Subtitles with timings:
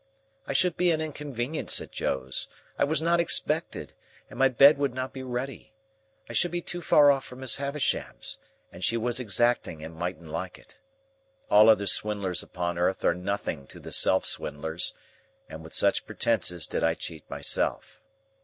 [0.47, 3.93] I should be an inconvenience at Joe's; I was not expected,
[4.31, 5.73] and my bed would not be ready;
[6.27, 8.39] I should be too far from Miss Havisham's,
[8.71, 10.79] and she was exacting and mightn't like it.
[11.51, 14.95] All other swindlers upon earth are nothing to the self swindlers,
[15.47, 18.01] and with such pretences did I cheat myself.